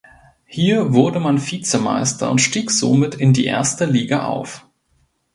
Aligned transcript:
Hier 0.47 0.95
wurde 0.95 1.19
man 1.19 1.37
Vizemeister 1.39 2.31
und 2.31 2.39
stieg 2.39 2.71
somit 2.71 3.13
in 3.13 3.33
die 3.33 3.45
erste 3.45 3.85
Liga 3.85 4.25
auf. 4.25 4.65